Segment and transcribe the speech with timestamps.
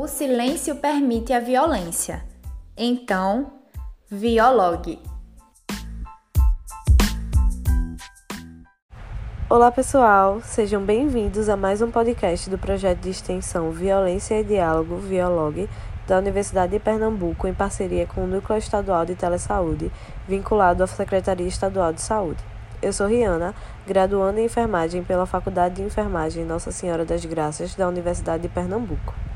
[0.00, 2.24] O silêncio permite a violência.
[2.74, 3.52] Então,
[4.10, 4.98] viologue.
[9.46, 10.40] Olá, pessoal.
[10.40, 15.68] Sejam bem-vindos a mais um podcast do projeto de extensão Violência e Diálogo Viologue
[16.06, 19.92] da Universidade de Pernambuco em parceria com o Núcleo Estadual de Telesaúde,
[20.26, 22.42] vinculado à Secretaria Estadual de Saúde.
[22.80, 23.54] Eu sou Riana,
[23.86, 29.29] graduanda em enfermagem pela Faculdade de Enfermagem Nossa Senhora das Graças da Universidade de Pernambuco.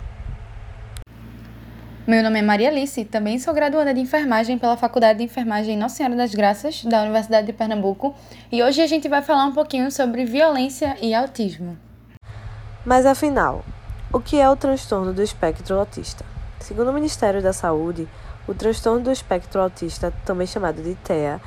[2.07, 5.97] Meu nome é Maria Alice, também sou graduanda de enfermagem pela Faculdade de Enfermagem Nossa
[5.97, 8.15] Senhora das Graças, da Universidade de Pernambuco,
[8.53, 11.79] e hoje a gente vai falar um pouquinho sobre violência e autismo.
[12.85, 13.65] Mas afinal,
[14.13, 16.27] o que é o transtorno do espectro autista?
[16.61, 18.07] Segundo o Ministério da Saúde,
[18.47, 21.41] o transtorno do espectro autista, também chamado de TEA,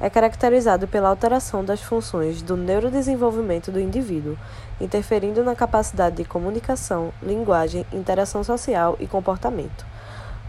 [0.00, 4.38] é caracterizado pela alteração das funções do neurodesenvolvimento do indivíduo,
[4.80, 9.93] interferindo na capacidade de comunicação, linguagem, interação social e comportamento.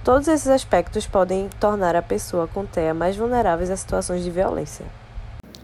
[0.06, 4.86] Todos esses aspectos podem tornar a pessoa com TEA mais vulneráveis a situações de violência.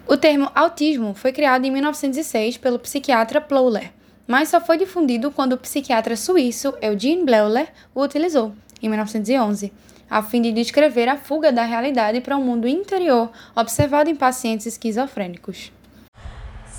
[0.08, 3.92] O termo autismo foi criado em 1906 pelo psiquiatra Plowler,
[4.26, 9.72] mas só foi difundido quando o psiquiatra suíço Eugene Bleuler o utilizou, em 1911,
[10.10, 14.16] a fim de descrever a fuga da realidade para o um mundo interior observado em
[14.16, 15.72] pacientes esquizofrênicos.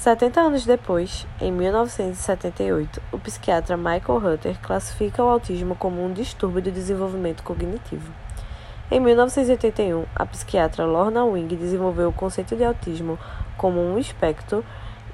[0.02, 6.60] 70 anos depois, em 1978, o psiquiatra Michael Hutter classifica o autismo como um distúrbio
[6.60, 8.12] do desenvolvimento cognitivo.
[8.90, 13.16] Em 1981, a psiquiatra Lorna Wing desenvolveu o conceito de autismo
[13.56, 14.64] como um espectro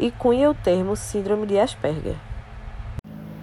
[0.00, 2.16] e cunha o termo Síndrome de Asperger.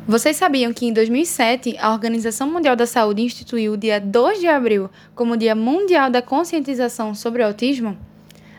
[0.08, 4.48] Vocês sabiam que em 2007 a Organização Mundial da Saúde instituiu o dia 2 de
[4.48, 7.96] abril como Dia Mundial da Conscientização sobre o Autismo?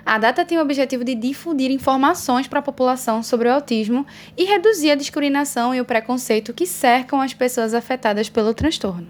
[0.07, 4.45] A data tem o objetivo de difundir informações para a população sobre o autismo e
[4.45, 9.09] reduzir a discriminação e o preconceito que cercam as pessoas afetadas pelo transtorno.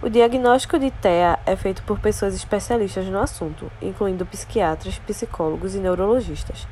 [0.00, 5.78] O diagnóstico de TEA é feito por pessoas especialistas no assunto, incluindo psiquiatras, psicólogos e
[5.78, 6.66] neurologistas.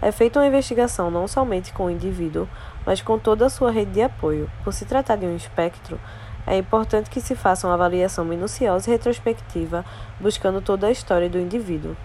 [0.00, 2.48] É feita uma investigação não somente com o indivíduo,
[2.86, 4.48] mas com toda a sua rede de apoio.
[4.62, 6.00] Por se tratar de um espectro,
[6.46, 9.84] é importante que se faça uma avaliação minuciosa e retrospectiva,
[10.20, 11.96] buscando toda a história do indivíduo.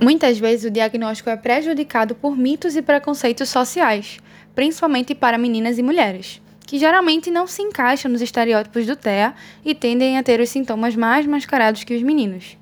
[0.00, 4.18] Muitas vezes o diagnóstico é prejudicado por mitos e preconceitos sociais,
[4.54, 9.74] principalmente para meninas e mulheres, que geralmente não se encaixam nos estereótipos do TEA e
[9.74, 12.56] tendem a ter os sintomas mais mascarados que os meninos.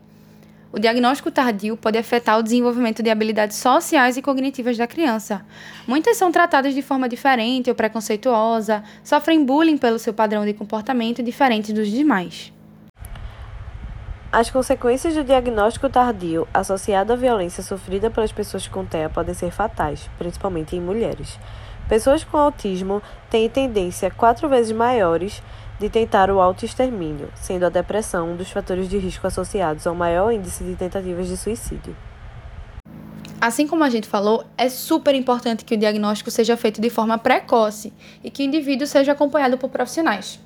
[0.72, 5.44] O diagnóstico tardio pode afetar o desenvolvimento de habilidades sociais e cognitivas da criança.
[5.86, 11.22] Muitas são tratadas de forma diferente ou preconceituosa, sofrem bullying pelo seu padrão de comportamento
[11.22, 12.55] diferente dos demais.
[14.32, 19.52] As consequências do diagnóstico tardio associado à violência sofrida pelas pessoas com TEA podem ser
[19.52, 21.38] fatais, principalmente em mulheres.
[21.88, 23.00] Pessoas com autismo
[23.30, 25.40] têm tendência quatro vezes maiores
[25.78, 30.32] de tentar o autoextermínio, sendo a depressão um dos fatores de risco associados ao maior
[30.32, 31.96] índice de tentativas de suicídio.
[33.40, 37.16] Assim como a gente falou, é super importante que o diagnóstico seja feito de forma
[37.16, 37.92] precoce
[38.24, 40.40] e que o indivíduo seja acompanhado por profissionais.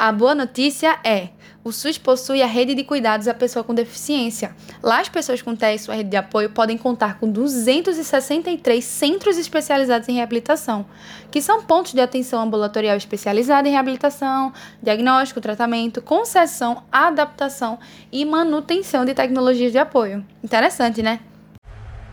[0.00, 1.28] A boa notícia é:
[1.62, 4.56] o SUS possui a rede de cuidados à pessoa com deficiência.
[4.82, 9.36] Lá, as pessoas com TEA e sua rede de apoio podem contar com 263 centros
[9.36, 10.86] especializados em reabilitação,
[11.30, 17.78] que são pontos de atenção ambulatorial especializada em reabilitação, diagnóstico, tratamento, concessão, adaptação
[18.10, 20.24] e manutenção de tecnologias de apoio.
[20.42, 21.20] Interessante, né?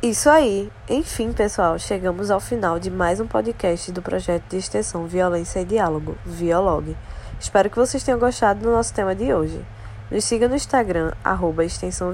[0.04, 0.70] Isso aí!
[0.90, 5.66] Enfim, pessoal, chegamos ao final de mais um podcast do projeto de extensão Violência e
[5.66, 6.94] Diálogo, Violog.
[7.40, 9.64] Espero que vocês tenham gostado do nosso tema de hoje.
[10.10, 12.12] Nos siga no Instagram, arroba Extensão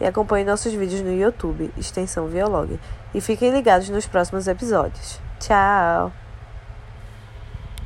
[0.00, 2.78] e acompanhe nossos vídeos no YouTube, Extensão Violog.
[3.14, 5.20] E fiquem ligados nos próximos episódios.
[5.38, 6.23] Tchau!